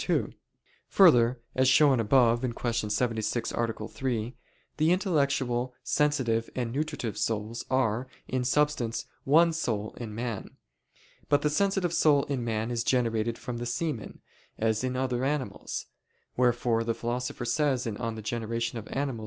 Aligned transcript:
2: 0.09 0.33
Further, 0.87 1.39
as 1.53 1.67
shown 1.67 1.99
above 1.99 2.41
(Q. 2.41 2.89
76, 2.89 3.51
A. 3.51 3.87
3), 3.87 4.35
the 4.77 4.91
intellectual, 4.91 5.75
sensitive, 5.83 6.49
and 6.55 6.71
nutritive 6.71 7.19
souls 7.19 7.63
are, 7.69 8.07
in 8.27 8.43
substance, 8.43 9.05
one 9.25 9.53
soul 9.53 9.93
in 9.99 10.15
man. 10.15 10.57
But 11.29 11.43
the 11.43 11.51
sensitive 11.51 11.93
soul 11.93 12.23
in 12.23 12.43
man 12.43 12.71
is 12.71 12.83
generated 12.83 13.37
from 13.37 13.57
the 13.59 13.67
semen, 13.67 14.21
as 14.57 14.83
in 14.83 14.95
other 14.95 15.23
animals; 15.23 15.85
wherefore 16.35 16.83
the 16.83 16.95
Philosopher 16.95 17.45
says 17.45 17.83
(De 17.83 17.91
Gener. 17.91 18.87
Animal. 18.97 19.19